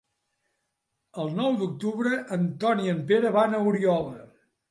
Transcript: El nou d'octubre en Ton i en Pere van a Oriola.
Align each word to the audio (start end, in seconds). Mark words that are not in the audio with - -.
El 1.23 1.29
nou 1.39 1.57
d'octubre 1.59 2.17
en 2.37 2.49
Ton 2.63 2.83
i 2.87 2.91
en 2.95 3.05
Pere 3.11 3.35
van 3.39 3.55
a 3.59 3.63
Oriola. 3.73 4.27